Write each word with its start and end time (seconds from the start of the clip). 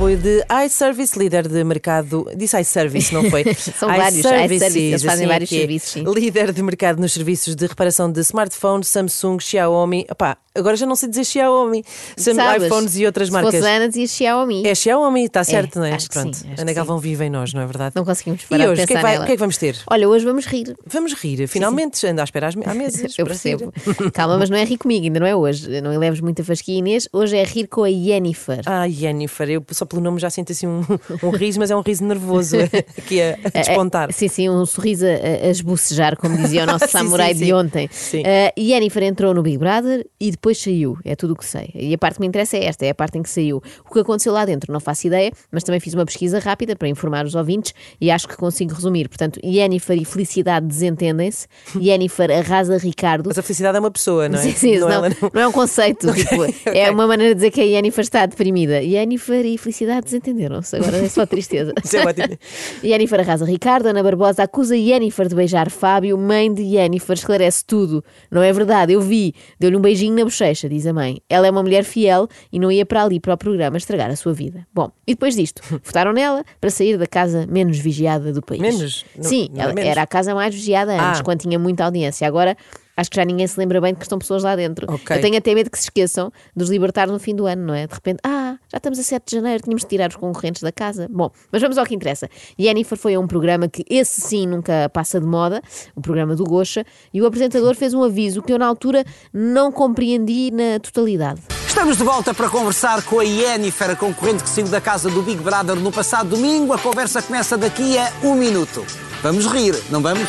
apoio 0.00 0.16
de 0.16 0.42
iService, 0.64 1.18
líder 1.18 1.46
de 1.46 1.62
mercado. 1.62 2.26
Disse 2.34 2.58
iService, 2.58 3.12
não 3.12 3.28
foi? 3.28 3.44
São 3.54 3.86
vários, 3.86 4.20
iServices, 4.20 4.74
eles 4.74 5.02
fazem 5.02 5.10
assim 5.10 5.24
é 5.24 5.26
vários 5.26 5.52
é. 5.52 5.56
serviços, 5.56 5.90
sim. 5.90 6.04
Líder 6.04 6.52
de 6.54 6.62
mercado 6.62 6.98
nos 6.98 7.12
serviços 7.12 7.54
de 7.54 7.66
reparação 7.66 8.10
de 8.10 8.18
smartphones, 8.20 8.88
Samsung, 8.88 9.38
Xiaomi. 9.38 10.06
Opá, 10.10 10.38
agora 10.60 10.76
já 10.76 10.86
não 10.86 10.94
sei 10.96 11.08
dizer 11.08 11.24
Xiaomi. 11.24 11.84
Sam- 12.16 12.34
Sabes, 12.34 12.66
iPhones 12.66 12.96
e 12.96 13.06
outras 13.06 13.28
se 13.28 13.32
marcas. 13.32 13.54
fosse 13.54 13.66
Ana, 13.68 13.88
dizia 13.88 14.06
Xiaomi. 14.06 14.66
É 14.66 14.74
Xiaomi, 14.74 15.24
está 15.24 15.42
certo, 15.44 15.78
não 15.78 15.86
é? 15.86 15.92
acho 15.92 16.08
que 16.08 16.14
Pronto. 16.14 16.36
sim, 16.36 16.48
acho 16.52 16.60
Ana 16.62 16.70
que 16.70 16.74
Galvão 16.74 16.98
sim. 16.98 17.02
vive 17.02 17.24
em 17.24 17.30
nós, 17.30 17.52
não 17.52 17.60
é 17.62 17.66
verdade? 17.66 17.92
Não 17.96 18.04
conseguimos 18.04 18.42
E 18.42 18.46
parar 18.46 18.64
de 18.64 18.70
hoje, 18.70 18.82
o 18.82 18.86
que, 18.86 18.92
é 18.92 18.96
que 18.96 19.02
vai- 19.02 19.12
nela. 19.12 19.24
o 19.24 19.26
que 19.26 19.32
é 19.32 19.34
que 19.36 19.40
vamos 19.40 19.56
ter? 19.56 19.76
Olha, 19.90 20.08
hoje 20.08 20.24
vamos 20.24 20.46
rir. 20.46 20.76
Vamos 20.86 21.12
rir, 21.14 21.46
finalmente, 21.48 22.06
ando 22.06 22.20
à 22.20 22.24
espera 22.24 22.48
às 22.48 22.54
há 22.56 22.74
meses. 22.74 23.18
Eu 23.18 23.26
percebo. 23.26 23.72
Calma, 24.12 24.38
mas 24.38 24.50
não 24.50 24.56
é 24.56 24.64
rir 24.64 24.78
comigo, 24.78 25.04
ainda 25.04 25.20
não 25.20 25.26
é 25.26 25.34
hoje. 25.34 25.80
Não 25.80 25.96
leves 25.98 26.20
muita 26.20 26.44
fasquia, 26.44 26.78
Inês. 26.78 27.08
Hoje 27.12 27.36
é 27.36 27.42
rir 27.44 27.66
com 27.66 27.82
a 27.84 27.88
Yennefer. 27.88 28.60
Ah, 28.66 28.88
Jennifer, 28.88 29.48
eu 29.50 29.64
só 29.70 29.84
pelo 29.84 30.02
nome 30.02 30.18
já 30.20 30.30
sinto 30.30 30.52
assim 30.52 30.66
um, 30.66 30.82
um 31.22 31.30
riso, 31.30 31.58
mas 31.58 31.70
é 31.70 31.76
um 31.76 31.80
riso 31.82 32.04
nervoso 32.04 32.56
aqui 32.98 33.20
a, 33.22 33.38
a 33.44 33.48
despontar. 33.60 34.08
Eh, 34.10 34.12
Sim, 34.12 34.28
sim, 34.28 34.48
um 34.48 34.64
sorriso 34.66 35.04
a, 35.06 35.46
a 35.46 35.50
esbocejar, 35.50 36.16
como 36.16 36.36
dizia 36.36 36.64
o 36.64 36.66
nosso 36.66 36.84
Sim, 36.86 36.90
samurai 36.92 37.32
sim, 37.32 37.40
de 37.40 37.44
sim. 37.46 37.52
ontem. 37.52 37.88
Sim. 37.92 38.20
Uh, 38.22 38.60
Yennefer 38.60 39.02
entrou 39.04 39.32
no 39.34 39.42
Big 39.42 39.58
Brother 39.58 40.06
e 40.20 40.30
depois 40.30 40.49
saiu, 40.54 40.96
é 41.04 41.14
tudo 41.16 41.32
o 41.32 41.36
que 41.36 41.44
sei. 41.44 41.70
E 41.74 41.94
a 41.94 41.98
parte 41.98 42.14
que 42.16 42.20
me 42.20 42.26
interessa 42.26 42.56
é 42.56 42.64
esta, 42.64 42.84
é 42.86 42.90
a 42.90 42.94
parte 42.94 43.18
em 43.18 43.22
que 43.22 43.30
saiu. 43.30 43.62
O 43.88 43.92
que 43.92 44.00
aconteceu 44.00 44.32
lá 44.32 44.44
dentro 44.44 44.72
não 44.72 44.80
faço 44.80 45.06
ideia, 45.06 45.30
mas 45.50 45.62
também 45.64 45.80
fiz 45.80 45.94
uma 45.94 46.04
pesquisa 46.04 46.38
rápida 46.38 46.74
para 46.76 46.88
informar 46.88 47.24
os 47.24 47.34
ouvintes 47.34 47.74
e 48.00 48.10
acho 48.10 48.26
que 48.28 48.36
consigo 48.36 48.74
resumir. 48.74 49.08
Portanto, 49.08 49.40
Yennefer 49.44 49.98
e 50.00 50.04
Felicidade 50.04 50.66
desentendem-se, 50.66 51.46
Yennefer 51.80 52.30
arrasa 52.30 52.76
Ricardo. 52.78 53.26
Mas 53.28 53.38
a 53.38 53.42
felicidade 53.42 53.76
é 53.76 53.80
uma 53.80 53.90
pessoa, 53.90 54.28
não 54.28 54.38
é? 54.38 54.42
Sim, 54.42 54.52
sim, 54.52 54.78
Não, 54.78 54.88
não, 54.88 54.94
ela 54.94 55.08
não- 55.08 55.30
não 55.32 55.40
é 55.42 55.48
um 55.48 55.52
conceito. 55.52 56.12
tipo, 56.14 56.44
É 56.66 56.90
uma 56.90 57.06
maneira 57.06 57.34
de 57.34 57.36
dizer 57.40 57.50
que 57.50 57.60
a 57.60 57.64
Yennefer 57.64 58.02
está 58.02 58.26
deprimida. 58.26 58.80
Yennefer 58.82 59.44
e 59.46 59.58
Felicidade 59.58 60.04
desentenderam-se. 60.04 60.76
Agora 60.76 60.96
é 60.98 61.08
só 61.08 61.26
tristeza. 61.26 61.72
Isso 61.84 61.96
é 61.96 63.20
arrasa 63.20 63.44
Ricardo, 63.44 63.86
Ana 63.86 64.02
Barbosa 64.02 64.42
acusa 64.42 64.76
Yennefer 64.76 65.28
de 65.28 65.34
beijar 65.34 65.70
Fábio, 65.70 66.16
mãe 66.18 66.52
de 66.52 66.62
Yennefer 66.62 67.14
esclarece 67.14 67.64
tudo. 67.64 68.04
Não 68.30 68.42
é 68.42 68.52
verdade, 68.52 68.92
eu 68.92 69.00
vi. 69.00 69.34
Deu-lhe 69.58 69.76
um 69.76 69.80
beijinho 69.80 70.14
na 70.16 70.24
bochecha, 70.30 70.68
diz 70.68 70.86
a 70.86 70.92
mãe. 70.92 71.20
Ela 71.28 71.46
é 71.46 71.50
uma 71.50 71.62
mulher 71.62 71.84
fiel 71.84 72.26
e 72.52 72.58
não 72.58 72.70
ia 72.72 72.86
para 72.86 73.02
ali, 73.04 73.20
para 73.20 73.34
o 73.34 73.36
programa, 73.36 73.76
estragar 73.76 74.10
a 74.10 74.16
sua 74.16 74.32
vida. 74.32 74.66
Bom, 74.72 74.90
e 75.06 75.12
depois 75.12 75.34
disto, 75.36 75.60
votaram 75.84 76.12
nela 76.12 76.42
para 76.60 76.70
sair 76.70 76.96
da 76.96 77.06
casa 77.06 77.46
menos 77.48 77.78
vigiada 77.78 78.32
do 78.32 78.40
país. 78.42 78.60
Menos? 78.60 79.04
Não- 79.16 79.24
Sim, 79.24 79.48
não 79.52 79.60
é 79.60 79.64
ela 79.64 79.74
menos? 79.74 79.90
era 79.90 80.02
a 80.02 80.06
casa 80.06 80.34
mais 80.34 80.54
vigiada 80.54 80.92
antes, 80.92 81.20
Ah. 81.20 81.22
quando 81.22 81.40
tinha 81.40 81.58
muita 81.58 81.84
audiência. 81.84 82.26
Agora. 82.26 82.56
Acho 83.00 83.10
que 83.10 83.16
já 83.16 83.24
ninguém 83.24 83.46
se 83.46 83.58
lembra 83.58 83.80
bem 83.80 83.94
de 83.94 83.98
que 83.98 84.04
estão 84.04 84.18
pessoas 84.18 84.42
lá 84.42 84.54
dentro. 84.54 84.86
Ok. 84.92 85.16
Eu 85.16 85.22
tenho 85.22 85.38
até 85.38 85.54
medo 85.54 85.70
que 85.70 85.78
se 85.78 85.84
esqueçam 85.84 86.30
de 86.54 86.62
os 86.62 86.68
libertar 86.68 87.08
no 87.08 87.18
fim 87.18 87.34
do 87.34 87.46
ano, 87.46 87.64
não 87.64 87.74
é? 87.74 87.86
De 87.86 87.94
repente, 87.94 88.18
ah, 88.22 88.58
já 88.70 88.76
estamos 88.76 88.98
a 88.98 89.02
7 89.02 89.24
de 89.26 89.36
janeiro, 89.36 89.62
tínhamos 89.62 89.82
de 89.82 89.88
tirar 89.88 90.10
os 90.10 90.16
concorrentes 90.16 90.60
da 90.60 90.70
casa. 90.70 91.08
Bom, 91.10 91.30
mas 91.50 91.62
vamos 91.62 91.78
ao 91.78 91.86
que 91.86 91.94
interessa. 91.94 92.28
Jennifer 92.58 92.98
foi 92.98 93.14
a 93.14 93.20
um 93.20 93.26
programa 93.26 93.68
que 93.68 93.86
esse 93.88 94.20
sim 94.20 94.46
nunca 94.46 94.90
passa 94.90 95.18
de 95.18 95.26
moda, 95.26 95.62
o 95.96 96.02
programa 96.02 96.36
do 96.36 96.44
Gocha, 96.44 96.84
e 97.14 97.22
o 97.22 97.26
apresentador 97.26 97.74
fez 97.74 97.94
um 97.94 98.02
aviso 98.02 98.42
que 98.42 98.52
eu 98.52 98.58
na 98.58 98.66
altura 98.66 99.02
não 99.32 99.72
compreendi 99.72 100.50
na 100.50 100.78
totalidade. 100.78 101.40
Estamos 101.66 101.96
de 101.96 102.04
volta 102.04 102.34
para 102.34 102.50
conversar 102.50 103.02
com 103.04 103.18
a 103.18 103.24
Yennefer, 103.24 103.92
a 103.92 103.96
concorrente 103.96 104.42
que 104.42 104.50
saiu 104.50 104.68
da 104.68 104.80
casa 104.80 105.08
do 105.08 105.22
Big 105.22 105.40
Brother 105.40 105.76
no 105.76 105.90
passado 105.90 106.28
domingo. 106.28 106.74
A 106.74 106.78
conversa 106.78 107.22
começa 107.22 107.56
daqui 107.56 107.96
a 107.96 108.12
um 108.22 108.34
minuto. 108.34 108.84
Vamos 109.22 109.46
rir, 109.46 109.74
não 109.88 110.02
vamos? 110.02 110.28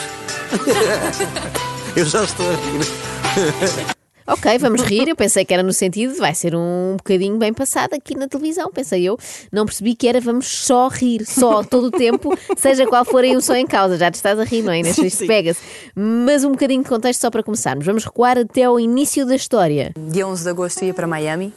Eu 1.96 2.06
já 2.06 2.24
estou 2.24 2.46
a 2.50 2.54
rir. 2.54 4.02
Ok, 4.26 4.58
vamos 4.60 4.82
rir. 4.84 5.10
Eu 5.10 5.16
pensei 5.16 5.44
que 5.44 5.54
era 5.54 5.62
no 5.62 5.74
sentido 5.74 6.14
de 6.14 6.20
vai 6.20 6.34
ser 6.34 6.56
um 6.56 6.96
bocadinho 6.96 7.38
bem 7.38 7.54
passado 7.54 7.94
aqui 7.94 8.16
na 8.16 8.30
televisão, 8.30 8.72
pensei 8.72 9.04
eu. 9.04 9.18
Não 9.52 9.66
percebi 9.66 9.94
que 9.94 10.08
era 10.08 10.22
vamos 10.22 10.48
só 10.48 10.88
rir, 10.88 11.26
só, 11.26 11.64
todo 11.66 11.88
o 11.88 11.92
tempo, 11.92 12.34
seja 12.56 12.88
qual 12.88 13.04
forem 13.04 13.36
o 13.36 13.42
som 13.42 13.56
em 13.56 13.68
causa. 13.68 13.98
Já 13.98 14.10
te 14.10 14.16
estás 14.16 14.40
a 14.40 14.46
rir, 14.46 14.62
não 14.62 14.72
é? 14.72 14.80
Inês? 14.80 14.98
Isto 14.98 15.28
pega-se. 15.28 15.60
Mas 15.94 16.46
um 16.46 16.52
bocadinho 16.52 16.82
de 16.82 16.88
contexto 16.88 17.20
só 17.20 17.30
para 17.30 17.44
começarmos. 17.44 17.86
Vamos 17.86 18.06
recuar 18.06 18.38
até 18.38 18.64
ao 18.64 18.80
início 18.80 19.26
da 19.26 19.36
história. 19.36 19.92
Dia 19.98 20.26
11 20.26 20.44
de 20.44 20.50
agosto 20.50 20.86
ia 20.86 20.94
para 20.94 21.08
Miami, 21.08 21.54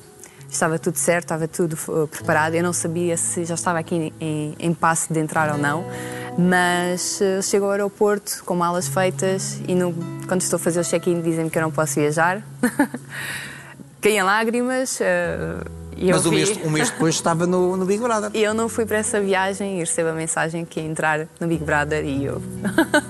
estava 0.55 0.79
tudo 0.79 0.97
certo, 0.97 1.25
estava 1.25 1.47
tudo 1.49 1.77
uh, 1.89 2.07
preparado. 2.09 2.55
Eu 2.55 2.63
não 2.63 2.73
sabia 2.73 3.17
se 3.17 3.45
já 3.45 3.55
estava 3.55 3.79
aqui 3.79 4.13
em, 4.21 4.55
em 4.59 4.75
passe 4.75 5.13
de 5.13 5.19
entrar 5.21 5.51
ou 5.53 5.59
não, 5.59 5.85
mas 6.39 7.21
uh, 7.21 7.43
chego 7.43 7.67
ao 7.67 7.73
aeroporto 7.73 8.43
com 8.45 8.55
malas 8.55 8.89
feitas 8.89 9.61
e 9.69 9.75
no- 9.75 9.95
quando 10.27 10.41
estou 10.43 10.57
a 10.57 10.61
fazer 10.61 10.81
o 10.81 10.85
check-in 10.85 11.21
dizem-me 11.21 11.51
que 11.51 11.59
eu 11.59 11.63
não 11.63 11.71
posso 11.71 11.95
viajar. 12.01 12.43
Caí 14.01 14.17
em 14.19 14.23
lágrimas. 14.23 15.01
uh, 15.01 15.85
e 15.97 16.11
eu 16.11 16.17
Mas 16.17 16.27
um 16.27 16.31
mês, 16.33 16.51
um 16.65 16.71
mês 16.71 16.91
depois 16.91 17.15
estava 17.15 17.47
no, 17.47 17.77
no 17.77 17.87
Big 17.87 18.03
Brother. 18.03 18.31
E 18.35 18.43
eu 18.43 18.53
não 18.53 18.69
fui 18.69 18.85
para 18.85 18.97
essa 18.99 19.21
viagem 19.21 19.77
e 19.77 19.79
recebo 19.79 20.09
a 20.09 20.13
mensagem 20.13 20.65
que 20.65 20.81
ia 20.81 20.87
entrar 20.87 21.21
no 21.39 21.47
Big 21.47 21.63
Brother 21.65 22.05
e 22.05 22.25
eu. 22.25 22.43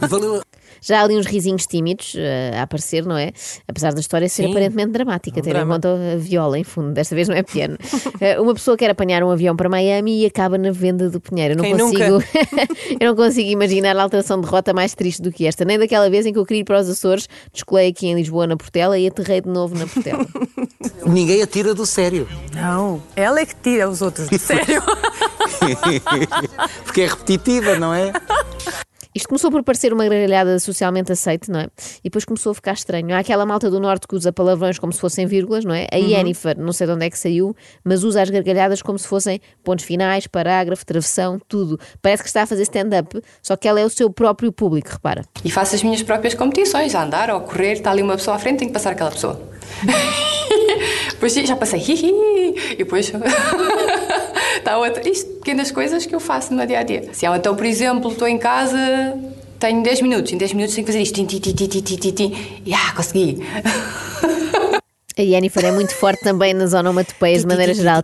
Valeu, 0.02 0.42
Já 0.84 1.00
há 1.00 1.02
ali 1.04 1.16
uns 1.16 1.24
risinhos 1.24 1.66
tímidos 1.66 2.14
eh, 2.14 2.52
a 2.54 2.62
aparecer, 2.62 3.06
não 3.06 3.16
é? 3.16 3.32
Apesar 3.66 3.94
da 3.94 4.00
história 4.00 4.28
ser 4.28 4.44
Sim. 4.44 4.50
aparentemente 4.50 4.90
dramática, 4.90 5.40
tendo 5.40 5.58
em 5.58 5.66
conta 5.66 5.88
a 5.88 6.16
viola, 6.18 6.58
em 6.58 6.64
fundo. 6.64 6.92
Desta 6.92 7.14
vez 7.14 7.26
não 7.26 7.34
é 7.34 7.42
piano. 7.42 7.78
Eh, 8.20 8.40
uma 8.40 8.54
pessoa 8.54 8.76
quer 8.76 8.90
apanhar 8.90 9.24
um 9.24 9.30
avião 9.30 9.56
para 9.56 9.68
Miami 9.68 10.22
e 10.22 10.26
acaba 10.26 10.56
na 10.56 10.70
venda 10.70 11.10
do 11.10 11.20
Pinheiro. 11.20 11.54
Eu 11.54 11.56
não 11.56 11.64
Quem 11.64 11.76
consigo. 11.76 12.22
eu 13.00 13.08
não 13.08 13.16
consigo 13.16 13.50
imaginar 13.50 13.96
a 13.96 14.02
alteração 14.02 14.40
de 14.40 14.46
rota 14.46 14.72
mais 14.72 14.94
triste 14.94 15.20
do 15.20 15.32
que 15.32 15.46
esta. 15.46 15.64
Nem 15.64 15.78
daquela 15.78 16.08
vez 16.08 16.24
em 16.24 16.32
que 16.32 16.38
eu 16.38 16.46
queria 16.46 16.60
ir 16.60 16.64
para 16.64 16.78
os 16.78 16.88
Açores, 16.88 17.28
descolei 17.52 17.88
aqui 17.88 18.06
em 18.06 18.14
Lisboa 18.14 18.46
na 18.46 18.56
Portela 18.56 18.96
e 18.98 19.06
aterrei 19.06 19.40
de 19.40 19.48
novo 19.48 19.76
na 19.76 19.86
Portela. 19.86 20.24
ninguém 21.06 21.42
atira 21.42 21.74
do 21.74 21.84
sério. 21.84 22.28
Não, 22.54 23.02
ela 23.16 23.40
é 23.40 23.46
que 23.46 23.56
tira 23.56 23.88
os 23.88 24.00
outros, 24.00 24.28
de 24.28 24.38
sério. 24.38 24.82
Porque 26.84 27.02
é 27.02 27.06
repetitiva, 27.06 27.78
não 27.78 27.92
é? 27.92 28.12
Isto 29.14 29.28
começou 29.28 29.50
por 29.50 29.62
parecer 29.62 29.92
uma 29.92 30.08
gargalhada 30.08 30.58
socialmente 30.58 31.12
aceite, 31.12 31.48
não 31.50 31.60
é? 31.60 31.68
E 32.00 32.04
depois 32.04 32.24
começou 32.24 32.50
a 32.50 32.54
ficar 32.54 32.72
estranho. 32.72 33.14
Há 33.14 33.18
aquela 33.18 33.46
malta 33.46 33.70
do 33.70 33.78
Norte 33.78 34.08
que 34.08 34.16
usa 34.16 34.32
palavrões 34.32 34.76
como 34.76 34.92
se 34.92 35.00
fossem 35.00 35.24
vírgulas, 35.24 35.64
não 35.64 35.72
é? 35.72 35.86
A 35.92 35.96
Yennefer, 35.96 36.58
não 36.58 36.72
sei 36.72 36.86
de 36.86 36.92
onde 36.94 37.06
é 37.06 37.10
que 37.10 37.18
saiu, 37.18 37.54
mas 37.84 38.02
usa 38.02 38.22
as 38.22 38.30
gargalhadas 38.30 38.82
como 38.82 38.98
se 38.98 39.06
fossem 39.06 39.40
pontos 39.62 39.84
finais, 39.84 40.26
parágrafo, 40.26 40.84
travessão, 40.84 41.40
tudo. 41.48 41.78
Parece 42.02 42.24
que 42.24 42.28
está 42.28 42.42
a 42.42 42.46
fazer 42.46 42.62
stand-up, 42.62 43.20
só 43.40 43.56
que 43.56 43.68
ela 43.68 43.78
é 43.78 43.84
o 43.84 43.90
seu 43.90 44.10
próprio 44.10 44.50
público, 44.50 44.90
repara. 44.90 45.22
E 45.44 45.50
faço 45.50 45.76
as 45.76 45.82
minhas 45.84 46.02
próprias 46.02 46.34
competições, 46.34 46.94
a 46.94 47.04
andar 47.04 47.30
ou 47.30 47.36
a 47.36 47.40
correr, 47.40 47.74
está 47.74 47.92
ali 47.92 48.02
uma 48.02 48.16
pessoa 48.16 48.36
à 48.36 48.38
frente, 48.40 48.58
tenho 48.58 48.70
que 48.70 48.74
passar 48.74 48.90
aquela 48.90 49.12
pessoa. 49.12 49.40
depois 51.12 51.34
já 51.34 51.56
passei, 51.56 51.80
e 51.88 52.76
depois 52.76 53.12
Tal, 54.64 54.82
isto, 55.04 55.30
pequenas 55.34 55.70
coisas 55.70 56.06
que 56.06 56.14
eu 56.14 56.20
faço 56.20 56.50
no 56.50 56.56
meu 56.56 56.66
dia 56.66 56.78
a 56.78 56.82
dia. 56.82 57.10
Então, 57.36 57.54
por 57.54 57.66
exemplo, 57.66 58.10
estou 58.10 58.26
em 58.26 58.38
casa, 58.38 58.78
tenho 59.60 59.82
10 59.82 60.00
minutos, 60.00 60.32
em 60.32 60.38
10 60.38 60.54
minutos 60.54 60.74
tenho 60.74 60.86
que 60.86 60.92
fazer 60.92 61.02
isto, 61.02 61.14
ti 61.26 61.38
ti 61.38 61.52
ti 61.52 61.68
ti 61.68 61.82
ti 61.82 61.82
ti 61.82 61.96
ti 61.98 62.12
ti, 62.12 62.72
ah, 62.72 62.92
consegui. 62.94 63.38
A 65.16 65.22
Yennefer 65.22 65.66
é 65.66 65.70
muito 65.70 65.94
forte 65.94 66.24
também 66.24 66.52
nas 66.52 66.72
onomatopeias 66.72 67.42
de 67.42 67.46
maneira 67.46 67.72
geral. 67.72 68.02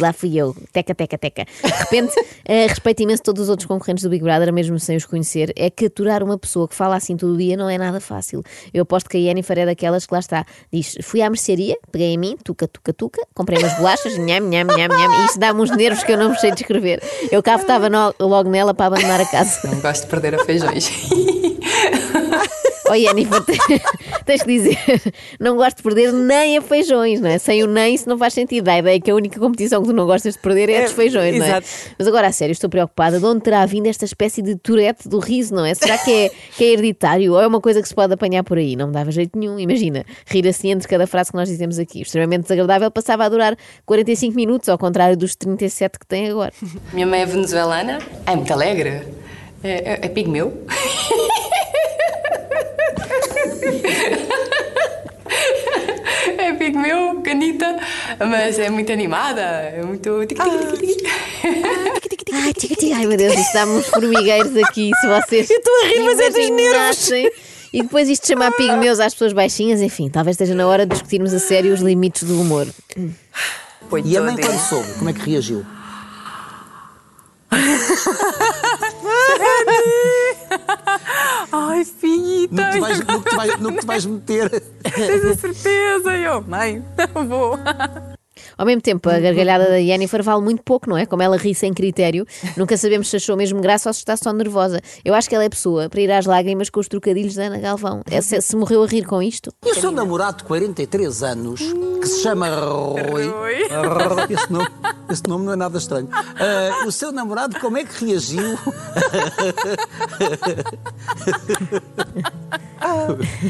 Lá 0.00 0.12
fui 0.12 0.36
eu. 0.36 0.54
Teca, 0.72 0.94
teca, 0.94 1.18
teca. 1.18 1.44
De 1.44 1.72
repente, 1.72 2.14
eh, 2.46 2.68
respeito 2.68 3.02
imenso 3.02 3.22
todos 3.24 3.42
os 3.42 3.48
outros 3.48 3.66
concorrentes 3.66 4.04
do 4.04 4.10
Big 4.10 4.22
Brother, 4.22 4.52
mesmo 4.52 4.78
sem 4.78 4.96
os 4.96 5.04
conhecer. 5.04 5.52
É 5.56 5.68
que 5.70 5.86
aturar 5.86 6.22
uma 6.22 6.38
pessoa 6.38 6.68
que 6.68 6.74
fala 6.74 6.94
assim 6.94 7.16
todo 7.16 7.36
dia 7.36 7.56
não 7.56 7.68
é 7.68 7.76
nada 7.76 7.98
fácil. 7.98 8.44
Eu 8.72 8.82
aposto 8.82 9.10
que 9.10 9.16
a 9.16 9.20
Yennefer 9.20 9.58
é 9.58 9.66
daquelas 9.66 10.06
que 10.06 10.14
lá 10.14 10.20
está. 10.20 10.46
Diz: 10.72 10.96
fui 11.02 11.20
à 11.20 11.28
mercearia, 11.28 11.76
peguei 11.90 12.12
em 12.12 12.18
mim, 12.18 12.36
tuca, 12.44 12.68
tuca, 12.68 12.92
tuca, 12.92 13.26
comprei 13.34 13.58
umas 13.58 13.76
bolachas, 13.76 14.16
nham, 14.16 14.40
nham, 14.48 14.66
nham, 14.66 14.88
nham, 14.88 15.22
e 15.22 15.24
isto 15.26 15.40
dá-me 15.40 15.60
uns 15.60 15.70
nervos 15.70 16.04
que 16.04 16.12
eu 16.12 16.16
não 16.16 16.30
me 16.30 16.38
sei 16.38 16.52
descrever. 16.52 17.02
Eu 17.32 17.42
cá 17.42 17.56
estava 17.56 17.88
logo 18.20 18.48
nela 18.48 18.72
para 18.72 18.86
abandonar 18.86 19.20
a 19.20 19.26
casa. 19.26 19.68
Não 19.68 19.80
gosto 19.80 20.04
de 20.04 20.10
perder 20.10 20.36
a 20.36 20.44
feijões. 20.44 20.90
Oh, 22.90 22.94
Jennifer, 22.94 23.42
tens 24.26 24.42
que 24.42 24.48
dizer, 24.48 24.78
não 25.40 25.56
gosto 25.56 25.78
de 25.78 25.82
perder 25.82 26.12
nem 26.12 26.58
a 26.58 26.62
feijões, 26.62 27.20
não 27.20 27.28
é? 27.30 27.38
Sem 27.38 27.62
o 27.62 27.66
nem 27.66 27.94
isso 27.94 28.08
não 28.08 28.18
faz 28.18 28.34
sentido. 28.34 28.68
A 28.68 28.78
ideia 28.78 28.96
é 28.96 29.00
que 29.00 29.10
a 29.10 29.14
única 29.14 29.38
competição 29.40 29.80
que 29.82 29.88
tu 29.88 29.94
não 29.94 30.06
gostas 30.06 30.34
de 30.34 30.40
perder 30.40 30.68
é 30.68 30.78
a 30.78 30.82
dos 30.82 30.92
É, 30.92 30.94
feijões, 30.94 31.36
não 31.38 31.44
é? 31.44 31.48
exato. 31.48 31.66
Mas 31.98 32.06
agora, 32.08 32.26
a 32.28 32.32
sério, 32.32 32.52
estou 32.52 32.68
preocupada 32.68 33.18
de 33.18 33.24
onde 33.24 33.40
terá 33.42 33.64
vindo 33.66 33.86
esta 33.86 34.04
espécie 34.04 34.42
de 34.42 34.56
tourette 34.56 35.08
do 35.08 35.18
riso, 35.18 35.54
não 35.54 35.64
é? 35.64 35.74
Será 35.74 35.96
que 35.98 36.10
é, 36.12 36.30
que 36.56 36.64
é 36.64 36.72
hereditário 36.72 37.32
ou 37.32 37.40
é 37.40 37.46
uma 37.46 37.60
coisa 37.60 37.80
que 37.80 37.88
se 37.88 37.94
pode 37.94 38.12
apanhar 38.12 38.44
por 38.44 38.58
aí? 38.58 38.76
Não 38.76 38.88
me 38.88 38.92
dava 38.92 39.10
jeito 39.10 39.38
nenhum. 39.38 39.58
Imagina, 39.58 40.04
rir 40.26 40.46
assim 40.48 40.70
entre 40.70 40.86
cada 40.88 41.06
frase 41.06 41.30
que 41.30 41.36
nós 41.36 41.48
dizemos 41.48 41.78
aqui. 41.78 42.02
Extremamente 42.02 42.42
desagradável, 42.42 42.90
passava 42.90 43.24
a 43.24 43.28
durar 43.28 43.56
45 43.86 44.34
minutos, 44.36 44.68
ao 44.68 44.76
contrário 44.78 45.16
dos 45.16 45.34
37 45.36 45.98
que 45.98 46.06
tem 46.06 46.28
agora. 46.30 46.52
Minha 46.92 47.06
mãe 47.06 47.22
é 47.22 47.26
venezuelana, 47.26 47.98
é 48.26 48.36
muito 48.36 48.52
alegre, 48.52 49.02
é, 49.62 49.70
é, 49.70 49.98
é 50.02 50.08
pigmeu. 50.08 50.64
É 56.38 56.52
pigmeu, 56.52 57.20
canita, 57.22 57.78
mas 58.18 58.58
é 58.58 58.70
muito 58.70 58.92
animada, 58.92 59.40
é 59.40 59.82
muito. 59.82 60.24
tic, 60.26 60.38
tic, 60.38 60.78
tic, 60.78 60.88
tic. 62.78 62.92
Ai. 62.92 62.94
Ai 62.94 63.06
meu 63.06 63.16
Deus, 63.16 63.34
isto 63.34 63.54
dá-me 63.54 63.72
uns 63.72 63.86
formigueiros 63.86 64.56
aqui, 64.56 64.90
se 65.00 65.06
vocês. 65.06 65.50
Eu 65.50 65.58
estou 65.58 65.82
a 65.82 65.86
rir, 65.86 66.04
mas 66.04 66.20
é 66.20 66.30
dos 66.30 66.38
imaginassem. 66.38 67.30
E 67.72 67.82
depois 67.82 68.08
isto 68.08 68.26
chamar 68.26 68.52
pigmeus 68.52 69.00
às 69.00 69.14
pessoas 69.14 69.32
baixinhas, 69.32 69.80
enfim, 69.80 70.08
talvez 70.08 70.34
esteja 70.34 70.54
na 70.54 70.66
hora 70.66 70.86
de 70.86 70.92
discutirmos 70.92 71.34
a 71.34 71.38
sério 71.38 71.72
os 71.72 71.80
limites 71.80 72.22
do 72.22 72.40
humor. 72.40 72.66
E 74.04 74.16
a 74.16 74.20
mãe, 74.20 74.36
quando 74.36 74.60
soube, 74.60 74.92
como 74.98 75.10
é 75.10 75.12
que 75.12 75.30
reagiu? 75.30 75.64
Ai, 81.74 81.84
filhita, 81.84 82.54
No 82.54 82.62
que 82.62 82.74
te 82.74 82.80
vais, 82.80 83.00
no 83.00 83.22
que 83.22 83.36
vais, 83.36 83.60
no 83.60 83.72
que 83.72 83.80
te 83.80 83.86
vais 83.86 84.06
meter? 84.06 84.48
tens 84.82 85.24
a 85.24 85.34
certeza? 85.34 86.16
E 86.16 86.22
eu, 86.22 86.40
mãe, 86.42 86.84
não 87.12 87.26
vou. 87.26 87.58
Ao 88.56 88.64
mesmo 88.66 88.80
tempo, 88.82 89.08
a 89.08 89.18
gargalhada 89.18 89.66
da 89.68 89.78
Jennifer 89.80 90.22
vale 90.22 90.42
muito 90.42 90.62
pouco, 90.62 90.88
não 90.88 90.96
é? 90.96 91.06
Como 91.06 91.22
ela 91.22 91.36
ri 91.36 91.54
sem 91.54 91.72
critério, 91.72 92.26
nunca 92.56 92.76
sabemos 92.76 93.08
se 93.08 93.16
achou 93.16 93.36
mesmo 93.36 93.60
graça 93.60 93.88
ou 93.88 93.92
se 93.92 94.00
está 94.00 94.16
só 94.16 94.32
nervosa. 94.32 94.80
Eu 95.04 95.14
acho 95.14 95.28
que 95.28 95.34
ela 95.34 95.44
é 95.44 95.48
pessoa 95.48 95.88
para 95.88 96.00
ir 96.00 96.10
às 96.10 96.26
lágrimas 96.26 96.70
com 96.70 96.80
os 96.80 96.88
trocadilhos 96.88 97.34
da 97.34 97.44
Ana 97.44 97.58
Galvão. 97.58 98.02
É, 98.10 98.20
se, 98.20 98.40
se 98.40 98.56
morreu 98.56 98.82
a 98.82 98.86
rir 98.86 99.04
com 99.04 99.22
isto? 99.22 99.52
E 99.64 99.70
o 99.70 99.74
seu 99.74 99.90
namorado 99.90 100.38
de 100.38 100.44
43 100.44 101.22
anos, 101.22 101.60
que 102.00 102.06
se 102.06 102.22
chama 102.22 102.48
Rui. 102.48 103.26
Rui. 103.26 103.54
Esse 104.30 104.52
nome, 104.52 104.68
esse 105.10 105.22
nome 105.28 105.44
não 105.46 105.52
é 105.52 105.56
nada 105.56 105.78
estranho. 105.78 106.08
Ah, 106.12 106.84
o 106.86 106.92
seu 106.92 107.12
namorado, 107.12 107.58
como 107.60 107.76
é 107.78 107.84
que 107.84 108.04
reagiu? 108.04 108.58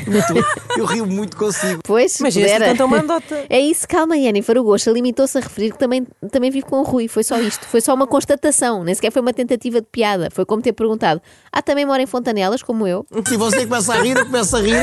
Muito- 0.06 0.78
eu 0.78 0.84
rio 0.84 1.06
muito 1.06 1.36
consigo. 1.36 1.80
Pois, 1.84 2.16
pudera. 2.16 2.66
cantam 2.66 2.86
uma 2.86 3.00
andota. 3.00 3.44
É 3.48 3.58
isso, 3.60 3.86
calma, 3.88 4.16
Jennifer. 4.16 4.56
O 4.58 4.64
Gosta 4.64 4.90
limitou-se 4.94 5.36
a 5.36 5.40
referir 5.40 5.72
que 5.72 5.78
também, 5.78 6.06
também 6.30 6.50
vive 6.50 6.64
com 6.64 6.80
o 6.80 6.82
Rui. 6.82 7.08
Foi 7.08 7.22
só 7.22 7.38
isto. 7.38 7.66
Foi 7.66 7.80
só 7.80 7.92
uma 7.92 8.06
constatação. 8.06 8.84
Nem 8.84 8.94
sequer 8.94 9.12
foi 9.12 9.20
uma 9.20 9.32
tentativa 9.32 9.80
de 9.80 9.86
piada. 9.90 10.30
Foi 10.30 10.46
como 10.46 10.62
ter 10.62 10.72
perguntado: 10.72 11.20
Ah, 11.52 11.60
também 11.60 11.84
mora 11.84 12.02
em 12.02 12.06
Fontanelas, 12.06 12.62
como 12.62 12.86
eu? 12.86 13.04
E 13.30 13.36
você 13.36 13.66
começa 13.66 13.94
a 13.94 14.00
rir, 14.00 14.16
eu 14.16 14.24
começo 14.24 14.56
a 14.56 14.60
rir. 14.60 14.74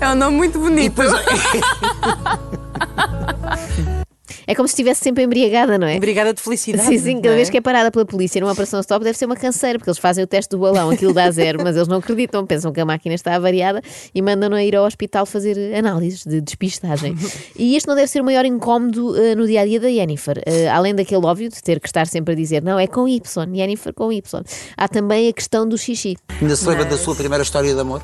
É 0.00 0.08
um 0.10 0.14
nome 0.14 0.36
muito 0.36 0.56
E 0.56 0.58
bonito. 0.58 1.02
É 4.50 4.54
como 4.56 4.66
se 4.66 4.72
estivesse 4.72 5.04
sempre 5.04 5.22
embriagada, 5.22 5.78
não 5.78 5.86
é? 5.86 5.96
Obrigada 5.96 6.34
de 6.34 6.40
felicidade. 6.40 6.88
Sim, 6.88 6.98
sim, 6.98 7.16
cada 7.20 7.34
é? 7.34 7.36
vez 7.36 7.48
que 7.48 7.58
é 7.58 7.60
parada 7.60 7.88
pela 7.88 8.04
polícia 8.04 8.40
numa 8.40 8.50
operação 8.50 8.80
stop 8.80 9.04
deve 9.04 9.16
ser 9.16 9.26
uma 9.26 9.36
canseira, 9.36 9.78
porque 9.78 9.88
eles 9.88 9.98
fazem 10.00 10.24
o 10.24 10.26
teste 10.26 10.50
do 10.50 10.58
balão, 10.58 10.90
aquilo 10.90 11.14
dá 11.14 11.30
zero, 11.30 11.62
mas 11.62 11.76
eles 11.76 11.86
não 11.86 11.98
acreditam, 11.98 12.44
pensam 12.44 12.72
que 12.72 12.80
a 12.80 12.84
máquina 12.84 13.14
está 13.14 13.36
avariada 13.36 13.80
e 14.12 14.20
mandam-no 14.20 14.58
ir 14.58 14.74
ao 14.74 14.84
hospital 14.84 15.24
fazer 15.24 15.72
análises 15.72 16.24
de 16.26 16.40
despistagem. 16.40 17.14
E 17.56 17.76
este 17.76 17.86
não 17.86 17.94
deve 17.94 18.08
ser 18.08 18.22
o 18.22 18.24
maior 18.24 18.44
incómodo 18.44 19.16
eh, 19.16 19.36
no 19.36 19.46
dia 19.46 19.60
a 19.60 19.64
dia 19.64 19.78
da 19.78 19.88
Jennifer. 19.88 20.42
Eh, 20.44 20.68
além 20.68 20.96
daquele 20.96 21.24
óbvio 21.24 21.48
de 21.48 21.62
ter 21.62 21.78
que 21.78 21.86
estar 21.86 22.08
sempre 22.08 22.34
a 22.34 22.36
dizer 22.36 22.60
não, 22.60 22.76
é 22.76 22.88
com 22.88 23.06
Y, 23.06 23.20
Jennifer 23.54 23.94
com 23.94 24.10
Y. 24.10 24.42
Há 24.76 24.88
também 24.88 25.28
a 25.28 25.32
questão 25.32 25.68
do 25.68 25.78
xixi. 25.78 26.16
ainda 26.40 26.56
se 26.56 26.66
lembra 26.66 26.86
da 26.86 26.98
sua 26.98 27.14
primeira 27.14 27.44
história 27.44 27.72
de 27.72 27.80
amor? 27.80 28.02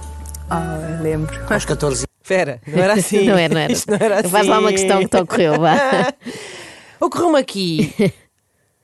Ah, 0.49 1.01
lembro. 1.03 1.37
Aos 1.51 1.65
14 1.65 2.07
Espera, 2.27 2.61
não 2.67 2.83
era 2.83 2.95
assim. 2.95 3.23
não 3.29 3.39
era, 3.39 3.55
não 3.55 3.61
era. 3.61 3.73
Isto 3.73 3.89
não 3.89 3.99
era 4.01 4.21
assim. 4.21 4.29
Faz 4.31 4.47
lá 4.49 4.59
uma 4.59 4.73
questão 4.73 4.99
que 4.99 5.07
te 5.09 5.17
ocorreu, 5.17 5.61
vá. 5.61 6.13
Ocorreu-me 7.01 7.39
aqui. 7.39 7.95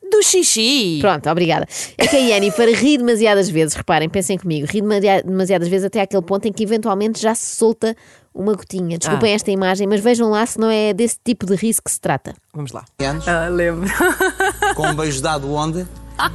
Do 0.09 0.21
xixi. 0.23 0.99
Pronto, 1.01 1.27
obrigada. 1.29 1.67
É 1.97 2.07
que 2.07 2.15
a 2.15 2.19
Jennifer 2.19 2.69
ri 2.73 2.97
demasiadas 2.97 3.49
vezes, 3.49 3.73
reparem, 3.73 4.07
pensem 4.07 4.37
comigo, 4.37 4.65
ri 4.69 4.79
demasiadas 4.79 5.23
demasiadas 5.25 5.67
vezes 5.67 5.85
até 5.85 6.01
aquele 6.01 6.21
ponto 6.21 6.47
em 6.47 6.53
que 6.53 6.63
eventualmente 6.63 7.19
já 7.19 7.33
se 7.35 7.55
solta 7.55 7.95
uma 8.33 8.53
gotinha. 8.53 8.97
Desculpem 8.97 9.31
Ah. 9.31 9.35
esta 9.35 9.49
imagem, 9.51 9.87
mas 9.87 9.99
vejam 10.01 10.29
lá 10.29 10.45
se 10.45 10.59
não 10.59 10.69
é 10.69 10.93
desse 10.93 11.17
tipo 11.23 11.45
de 11.45 11.55
riso 11.55 11.81
que 11.83 11.91
se 11.91 11.99
trata. 11.99 12.33
Vamos 12.53 12.71
lá. 12.71 12.85
anos, 12.99 13.27
Ah, 13.27 13.47
lembro. 13.49 13.89
com 14.75 14.87
um 14.87 14.95
beijo 14.95 15.21
dado 15.21 15.51
onde? 15.51 15.85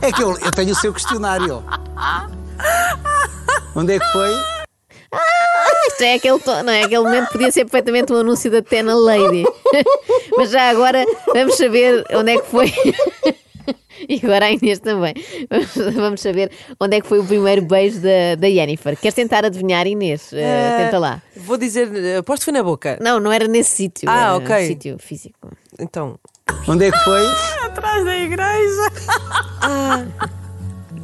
É 0.03 0.11
que 0.13 0.23
eu, 0.23 0.37
eu 0.41 0.51
tenho 0.51 0.73
o 0.73 0.75
seu 0.75 0.93
questionário. 0.93 1.63
Onde 3.77 3.95
é 3.95 3.99
que 3.99 4.07
foi? 4.13 4.31
Isto 5.99 6.05
é 6.05 6.15
aquele, 6.15 6.39
to- 6.39 6.63
não 6.63 6.73
é? 6.73 6.85
Aquele 6.85 7.03
momento 7.03 7.27
que 7.27 7.33
podia 7.33 7.51
ser 7.51 7.65
perfeitamente 7.65 8.13
um 8.13 8.17
anúncio 8.19 8.49
da 8.53 8.63
Tena 8.63 8.95
Lady. 8.95 9.45
mas 10.39 10.49
já 10.51 10.71
agora 10.71 11.05
vamos 11.35 11.57
saber 11.57 12.05
onde 12.15 12.33
é 12.37 12.41
que 12.41 12.47
foi. 12.47 12.73
E 14.09 14.21
agora 14.25 14.47
a 14.47 14.51
Inês 14.53 14.79
também. 14.79 15.13
Vamos, 15.95 16.21
saber 16.23 16.51
onde 16.81 16.97
é 16.97 17.01
que 17.01 17.07
foi 17.09 17.19
o 17.19 17.25
primeiro 17.25 17.61
beijo 17.63 17.99
da, 18.01 18.37
da 18.39 18.49
Jennifer. 18.49 18.97
Queres 18.97 19.15
tentar 19.15 19.45
adivinhar, 19.45 19.87
Inês? 19.89 20.33
Eh, 20.33 20.43
Ah, 20.45 20.85
tenta 20.85 20.99
lá. 21.01 21.21
Vou 21.37 21.59
dizer, 21.59 21.91
aposto 22.17 22.43
que 22.43 22.45
foi 22.47 22.53
na 22.55 22.63
boca. 22.63 22.97
Não, 23.03 23.19
não 23.21 23.31
era 23.33 23.47
nesse 23.49 23.71
sítio. 23.73 24.09
Ah, 24.09 24.21
era 24.21 24.37
ok. 24.37 24.67
sítio 24.69 24.97
físico. 25.01 25.51
Então, 25.79 26.17
Onde 26.69 26.87
é 26.87 26.91
que 26.93 26.99
foi? 27.01 27.27
Atrás 27.67 28.05
da 28.05 28.17
igreja. 28.17 28.93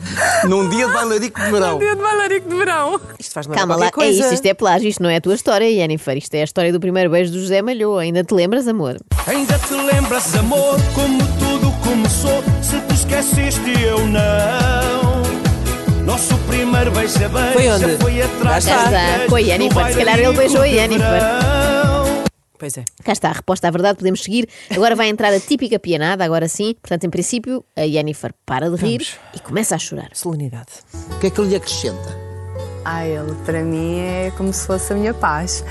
Num 0.48 0.68
dia 0.68 0.86
de 0.86 0.92
bailarico 0.92 1.40
de 1.40 1.50
verão. 1.50 1.78
Dia 1.78 1.96
de 1.96 2.02
bailarico 2.02 2.48
de 2.48 2.56
verão. 2.56 3.00
isto 3.18 3.32
faz 3.32 3.46
Calma 3.46 3.76
lá, 3.76 3.90
qualquer 3.90 4.10
é 4.10 4.18
coisa. 4.18 4.34
isto, 4.34 4.46
é 4.46 4.54
plágio, 4.54 4.88
isto 4.88 5.02
não 5.02 5.10
é 5.10 5.16
a 5.16 5.20
tua 5.20 5.34
história, 5.34 5.70
Jennifer. 5.70 6.16
Isto 6.16 6.34
é 6.34 6.40
a 6.42 6.44
história 6.44 6.72
do 6.72 6.80
primeiro 6.80 7.10
beijo 7.10 7.32
do 7.32 7.40
José 7.40 7.62
Malhou. 7.62 7.98
Ainda 7.98 8.22
te 8.22 8.34
lembras, 8.34 8.68
amor? 8.68 8.96
Ainda 9.26 9.58
te 9.58 9.74
lembras, 9.74 10.34
amor, 10.36 10.78
como 10.94 11.18
tudo 11.38 11.72
começou? 11.82 12.42
Se 12.62 12.78
te 12.80 12.94
esqueceste, 12.94 13.82
eu 13.82 13.98
não. 14.06 15.24
Nosso 16.04 16.36
primeiro 16.46 16.90
beijo-beija 16.90 17.52
Foi 17.54 17.68
onde? 17.70 17.96
foi 17.96 18.22
atrás 18.22 18.64
no 18.66 19.38
Jennifer. 19.40 19.86
Se 19.92 19.98
calhar 19.98 20.18
ele 20.18 20.36
beijou 20.36 20.60
a 20.60 20.68
Jennifer. 20.68 21.93
Pois 22.64 22.78
é. 22.78 22.84
Cá 23.04 23.12
está, 23.12 23.28
a 23.28 23.32
resposta 23.32 23.68
à 23.68 23.70
verdade, 23.70 23.98
podemos 23.98 24.22
seguir. 24.22 24.48
Agora 24.70 24.96
vai 24.96 25.10
entrar 25.10 25.30
a 25.34 25.38
típica 25.38 25.78
pianada, 25.78 26.24
agora 26.24 26.48
sim. 26.48 26.74
Portanto, 26.80 27.04
em 27.04 27.10
princípio, 27.10 27.62
a 27.76 27.86
Jennifer 27.86 28.32
para 28.46 28.70
de 28.70 28.76
rir 28.76 29.04
Vamos. 29.04 29.18
e 29.34 29.40
começa 29.40 29.74
a 29.74 29.78
chorar. 29.78 30.08
Solenidade. 30.14 30.70
O 31.10 31.18
que 31.18 31.26
é 31.26 31.30
que 31.30 31.42
lhe 31.42 31.54
acrescenta? 31.54 32.18
Ah, 32.82 33.06
ele 33.06 33.34
para 33.44 33.62
mim 33.62 33.98
é 33.98 34.32
como 34.34 34.50
se 34.50 34.66
fosse 34.66 34.94
a 34.94 34.96
minha 34.96 35.12
paz. 35.12 35.62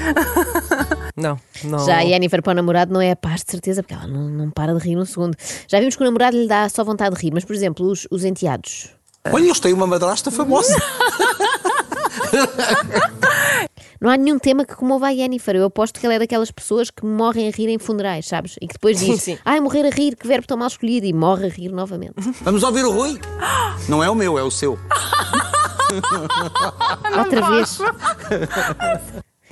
Não, 1.17 1.39
não. 1.63 1.85
Já 1.85 1.97
a 1.97 2.05
Jennifer 2.05 2.41
para 2.41 2.51
o 2.51 2.55
namorado 2.55 2.91
não 2.91 2.99
é 2.99 3.11
a 3.11 3.15
paz, 3.15 3.43
de 3.43 3.51
certeza, 3.51 3.83
porque 3.83 3.93
ela 3.93 4.07
não, 4.07 4.27
não 4.29 4.49
para 4.49 4.73
de 4.73 4.79
rir 4.79 4.97
um 4.97 5.05
segundo. 5.05 5.37
Já 5.67 5.79
vimos 5.79 5.95
que 5.95 6.01
o 6.01 6.05
namorado 6.05 6.35
lhe 6.35 6.47
dá 6.47 6.67
só 6.69 6.83
vontade 6.83 7.15
de 7.15 7.21
rir, 7.21 7.31
mas, 7.31 7.45
por 7.45 7.55
exemplo, 7.55 7.85
os, 7.85 8.07
os 8.09 8.25
enteados. 8.25 8.89
Olha, 9.31 9.43
eles 9.43 9.59
têm 9.59 9.73
uma 9.73 9.85
madrasta 9.85 10.31
famosa. 10.31 10.73
Não 14.03 14.09
há 14.09 14.17
nenhum 14.17 14.37
tema 14.37 14.65
que 14.65 14.75
comova 14.75 15.07
a 15.07 15.15
Jennifer. 15.15 15.55
Eu 15.55 15.63
aposto 15.63 15.97
que 15.97 16.05
ela 16.05 16.15
é 16.15 16.19
daquelas 16.19 16.51
pessoas 16.51 16.91
que 16.91 17.05
morrem 17.05 17.47
a 17.47 17.51
rir 17.51 17.69
em 17.69 17.79
funerais, 17.79 18.27
sabes? 18.27 18.57
E 18.61 18.67
que 18.67 18.73
depois 18.73 18.99
diz. 18.99 19.39
Ai, 19.45 19.61
morrer 19.61 19.85
a 19.85 19.89
rir, 19.89 20.17
que 20.17 20.27
verbo 20.27 20.45
tão 20.45 20.57
mal 20.57 20.67
escolhido, 20.67 21.05
e 21.05 21.13
morre 21.13 21.45
a 21.45 21.49
rir 21.49 21.69
novamente. 21.69 22.15
Vamos 22.43 22.63
ouvir 22.63 22.83
o 22.83 22.91
Rui? 22.91 23.17
Não 23.87 24.03
é 24.03 24.09
o 24.09 24.15
meu, 24.15 24.37
é 24.37 24.43
o 24.43 24.51
seu. 24.51 24.73
Outra 27.17 27.49
vez. 27.49 27.79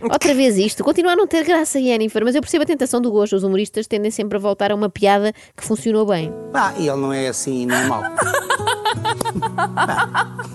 Outra 0.02 0.34
vez 0.34 0.58
isto. 0.58 0.84
Continua 0.84 1.14
a 1.14 1.16
não 1.16 1.28
ter 1.28 1.46
graça, 1.46 1.80
Jennifer, 1.80 2.22
mas 2.26 2.36
eu 2.36 2.42
percebo 2.42 2.64
a 2.64 2.68
tentação 2.68 3.00
do 3.00 3.10
gosto. 3.10 3.38
Os 3.38 3.44
humoristas 3.44 3.88
tendem 3.88 4.12
sempre 4.12 4.38
a 4.38 4.42
voltar 4.42 4.70
a 4.70 4.76
uma 4.76 4.90
piada 4.90 5.32
que 5.56 5.64
funcionou 5.64 6.06
bem. 6.06 6.30
Ah, 6.54 6.74
e 6.78 6.90
ele 6.90 6.98
não 6.98 7.14
é 7.14 7.30
assim 7.30 7.66
normal. 7.66 8.04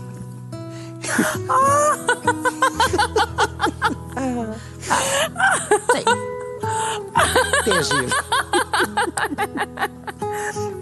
Sim. 5.92 6.04
É 7.70 7.82
giro. 7.82 8.08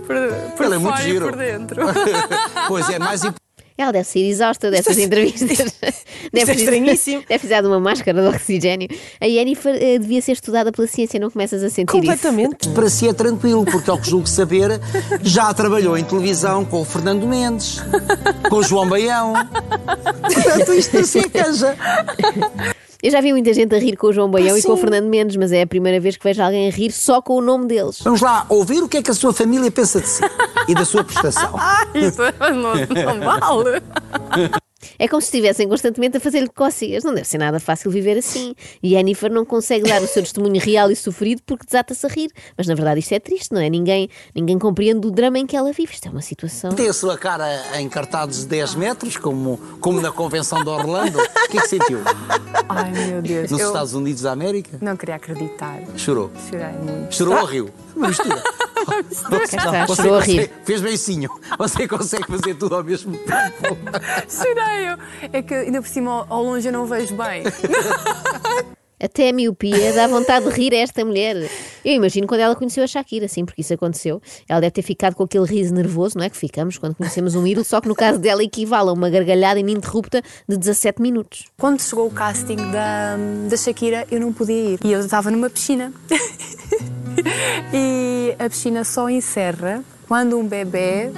Por, 0.06 0.16
por 0.56 0.66
Ele 0.66 0.74
é 0.74 0.78
muito 0.78 0.96
fora 0.96 1.02
e 1.02 1.10
giro. 1.12 1.26
por 1.28 1.36
dentro. 1.36 1.82
Pois 2.68 2.88
é, 2.88 2.98
mais 2.98 3.22
imp- 3.24 3.36
Ela 3.76 3.92
deve 3.92 4.04
ser 4.04 4.20
exausta 4.20 4.70
dessas 4.70 4.98
entrevistas. 4.98 6.04
Deve, 6.34 6.52
é 6.52 6.54
estranhíssimo. 6.54 7.22
Deve 7.28 7.38
precisar 7.38 7.60
de 7.60 7.66
uma 7.68 7.80
máscara 7.80 8.20
de 8.22 8.28
oxigênio. 8.36 8.88
A 9.20 9.26
Jennifer 9.26 9.74
eh, 9.80 9.98
devia 9.98 10.20
ser 10.20 10.32
estudada 10.32 10.70
pela 10.72 10.86
ciência, 10.86 11.18
não 11.20 11.30
começas 11.30 11.62
a 11.62 11.68
sentir 11.70 11.90
isso? 11.96 12.00
Completamente. 12.00 12.68
Para 12.70 12.88
si 12.90 13.08
é 13.08 13.12
tranquilo, 13.12 13.64
porque 13.64 13.90
ao 13.90 13.98
que 13.98 14.10
julgo 14.10 14.28
saber, 14.28 14.80
já 15.22 15.52
trabalhou 15.54 15.96
em 15.96 16.04
televisão 16.04 16.64
com 16.64 16.82
o 16.82 16.84
Fernando 16.84 17.26
Mendes, 17.26 17.80
com 18.48 18.56
o 18.56 18.62
João 18.62 18.88
Baião. 18.88 19.32
Portanto, 20.22 20.72
isto 20.74 20.98
assim 20.98 21.20
é 21.20 21.28
canja. 21.28 21.76
Eu 23.02 23.10
já 23.10 23.20
vi 23.20 23.32
muita 23.32 23.52
gente 23.52 23.74
a 23.74 23.78
rir 23.78 23.96
com 23.96 24.06
o 24.06 24.12
João 24.14 24.30
Baião 24.30 24.56
Ah, 24.56 24.58
e 24.58 24.62
com 24.62 24.72
o. 24.72 24.76
Fernando 24.78 25.04
Mendes, 25.06 25.36
mas 25.36 25.52
é 25.52 25.60
a 25.60 25.66
primeira 25.66 26.00
vez 26.00 26.16
que 26.16 26.24
vejo 26.24 26.42
alguém 26.42 26.68
a 26.68 26.70
rir 26.70 26.90
só 26.90 27.20
com 27.20 27.34
o 27.34 27.40
nome 27.42 27.66
deles. 27.66 28.00
Vamos 28.00 28.22
lá 28.22 28.46
ouvir 28.48 28.82
o 28.82 28.88
que 28.88 28.96
é 28.96 29.02
que 29.02 29.10
a 29.10 29.14
sua 29.14 29.30
família 29.32 29.70
pensa 29.70 30.00
de 30.00 30.08
si 30.08 30.22
e 30.66 30.74
da 30.74 30.86
sua 30.86 31.04
prestação. 31.04 31.54
Isso 31.94 32.22
não, 32.40 33.18
não 33.18 33.20
vale. 33.20 33.82
É 34.98 35.08
como 35.08 35.20
se 35.20 35.26
estivessem 35.26 35.68
constantemente 35.68 36.16
a 36.16 36.20
fazer-lhe 36.20 36.48
cócegas. 36.48 37.04
Não 37.04 37.14
deve 37.14 37.26
ser 37.26 37.38
nada 37.38 37.58
fácil 37.60 37.90
viver 37.90 38.18
assim. 38.18 38.54
E 38.82 38.90
Jennifer 38.90 39.30
não 39.32 39.44
consegue 39.44 39.88
dar 39.88 40.02
o 40.02 40.06
seu 40.06 40.22
testemunho 40.22 40.60
real 40.60 40.90
e 40.90 40.96
sofrido 40.96 41.42
porque 41.44 41.64
desata-se 41.64 42.04
a 42.06 42.08
rir. 42.08 42.30
Mas 42.56 42.66
na 42.66 42.74
verdade 42.74 43.00
isto 43.00 43.12
é 43.12 43.20
triste, 43.20 43.52
não 43.52 43.60
é? 43.60 43.68
Ninguém, 43.68 44.08
ninguém 44.34 44.58
compreende 44.58 45.06
o 45.06 45.10
drama 45.10 45.38
em 45.38 45.46
que 45.46 45.56
ela 45.56 45.72
vive. 45.72 45.92
Isto 45.92 46.08
é 46.08 46.10
uma 46.10 46.22
situação. 46.22 46.72
Tem 46.72 46.88
a 46.88 46.92
sua 46.92 47.16
cara 47.18 47.78
em 47.80 47.88
cartados 47.88 48.40
de 48.40 48.46
10 48.46 48.74
metros, 48.74 49.16
como, 49.16 49.58
como 49.80 50.00
na 50.00 50.12
convenção 50.12 50.62
de 50.62 50.68
Orlando. 50.68 51.18
O 51.44 51.48
que 51.54 51.58
é 51.58 51.60
que 51.60 51.68
sentiu? 51.68 52.00
Ai 52.68 52.90
meu 52.90 53.22
Deus. 53.22 53.50
Nos 53.50 53.60
eu 53.60 53.68
Estados 53.68 53.94
Unidos 53.94 54.22
da 54.22 54.32
América? 54.32 54.78
não 54.80 54.96
queria 54.96 55.16
acreditar. 55.16 55.80
Chorou. 55.96 56.30
Chorei 56.50 56.72
muito. 56.72 57.14
Chorou 57.14 57.38
ou 57.38 57.44
riu? 57.44 57.70
Uma 57.96 58.08
mistura. 58.08 58.42
Você 59.30 59.56
a 59.56 59.86
consegue- 59.86 60.32
rir. 60.32 60.50
Fez 60.64 60.80
beicinho. 60.80 61.30
Você 61.58 61.88
consegue 61.88 62.26
fazer 62.26 62.54
tudo 62.54 62.74
ao 62.76 62.84
mesmo 62.84 63.16
tempo. 63.16 63.76
Chorei. 64.28 64.90
eu. 64.90 64.98
É 65.32 65.42
que 65.42 65.54
ainda 65.54 65.80
por 65.80 65.88
cima 65.88 66.10
ao- 66.10 66.26
ao 66.28 66.42
longe 66.42 66.68
eu 66.68 66.72
não 66.72 66.86
vejo 66.86 67.14
bem. 67.14 67.44
Até 69.02 69.28
a 69.28 69.32
miopia 69.34 69.92
dá 69.92 70.06
vontade 70.06 70.46
de 70.46 70.52
rir 70.52 70.72
a 70.72 70.78
esta 70.78 71.04
mulher. 71.04 71.36
Eu 71.84 71.92
imagino 71.92 72.26
quando 72.26 72.40
ela 72.40 72.54
conheceu 72.56 72.82
a 72.82 72.86
Shakira, 72.86 73.28
sim, 73.28 73.44
porque 73.44 73.60
isso 73.60 73.74
aconteceu. 73.74 74.22
Ela 74.48 74.60
deve 74.60 74.70
ter 74.70 74.82
ficado 74.82 75.14
com 75.14 75.24
aquele 75.24 75.44
riso 75.44 75.74
nervoso, 75.74 76.16
não 76.16 76.24
é? 76.24 76.30
Que 76.30 76.36
ficamos 76.36 76.78
quando 76.78 76.94
conhecemos 76.94 77.34
um 77.34 77.46
ídolo, 77.46 77.64
só 77.66 77.82
que 77.82 77.88
no 77.88 77.94
caso 77.94 78.18
dela 78.18 78.42
equivale 78.42 78.88
a 78.88 78.92
uma 78.92 79.10
gargalhada 79.10 79.60
ininterrupta 79.60 80.22
de 80.48 80.56
17 80.56 81.02
minutos. 81.02 81.44
Quando 81.58 81.82
chegou 81.82 82.06
o 82.06 82.10
casting 82.10 82.56
da, 82.56 83.16
da 83.50 83.56
Shakira, 83.58 84.06
eu 84.10 84.20
não 84.20 84.32
podia 84.32 84.54
ir. 84.74 84.78
E 84.82 84.92
eu 84.92 85.00
estava 85.00 85.30
numa 85.30 85.50
piscina. 85.50 85.92
E 87.72 88.34
a 88.38 88.48
piscina 88.48 88.84
só 88.84 89.08
encerra 89.08 89.82
quando 90.08 90.38
um 90.38 90.46
bebê 90.46 91.10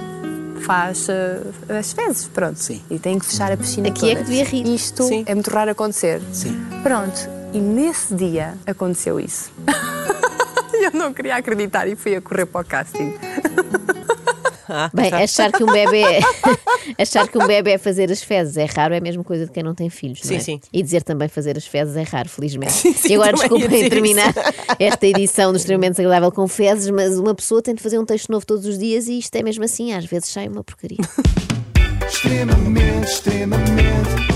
faz 0.65 1.09
eh, 1.09 1.43
as 1.79 1.93
fezes, 1.93 2.27
pronto. 2.29 2.59
Sim. 2.59 2.83
E 2.91 2.99
tem 2.99 3.19
que 3.19 3.27
fechar 3.27 3.53
a 3.53 3.57
piscina 3.57 3.89
Aqui 3.89 4.11
é 4.11 4.15
toda. 4.15 4.25
que 4.25 4.31
devia 4.31 4.45
rir. 4.45 4.75
Isto 4.75 5.05
Sim. 5.05 5.25
é 5.27 5.35
muito 5.35 5.51
raro 5.51 5.71
acontecer. 5.71 6.21
Sim. 6.33 6.59
Pronto. 6.83 7.29
E 7.53 7.59
nesse 7.61 8.15
dia 8.15 8.55
aconteceu 8.67 9.21
isso. 9.21 9.51
Eu 10.73 10.91
não 10.93 11.13
queria 11.13 11.37
acreditar 11.37 11.89
e 11.89 11.97
fui 11.97 12.15
a 12.17 12.21
correr 12.21 12.47
para 12.47 12.61
o 12.61 12.65
casting. 12.65 13.15
Bem, 14.93 15.13
achar 15.13 15.53
que 15.53 15.63
um 15.63 15.67
bebê 15.67 16.05
achar 16.99 17.29
que 17.29 17.39
um 17.39 17.47
bebê 17.47 17.73
é 17.73 17.79
fazer 17.79 18.11
as 18.11 18.23
fezes 18.23 18.57
é 18.57 18.65
raro, 18.65 18.95
é 18.95 18.99
a 18.99 19.01
mesma 19.01 19.25
coisa 19.25 19.47
de 19.47 19.53
quem 19.53 19.63
não 19.63 19.75
tem 19.75 19.91
filhos, 19.91 20.21
não 20.23 20.29
Sim, 20.29 20.37
é? 20.37 20.41
sim. 20.41 20.61
E 20.73 20.83
dizer 20.83 21.03
também 21.03 21.29
fazer 21.29 21.57
as 21.57 21.67
fezes 21.67 21.97
é 21.97 22.03
raro, 22.03 22.29
felizmente. 22.29 22.73
Sim, 22.87 22.93
sim, 22.93 23.13
e 23.13 23.15
agora 23.15 23.33
desculpem 23.33 23.89
terminar 23.89 24.33
esta 24.79 25.07
edição 25.07 25.53
do 25.53 25.57
extremamente 25.57 25.93
desagradável 25.93 26.31
com 26.31 26.47
fezes, 26.47 26.91
mas 26.91 27.19
uma 27.19 27.35
pessoa 27.35 27.63
tem 27.63 27.75
de 27.75 27.83
fazer 27.83 27.99
um 27.99 28.05
texto 28.05 28.31
novo 28.31 28.45
todos 28.47 28.67
os 28.67 28.79
dias 28.79 29.09
e 29.09 29.19
isto 29.19 29.35
é 29.35 29.43
mesmo 29.43 29.65
assim, 29.65 29.93
às 29.93 30.05
vezes 30.05 30.29
sai 30.29 30.49
uma 30.49 30.63
porcaria. 30.63 30.99
Extremamente, 32.07 33.07
extremamente. 33.07 34.36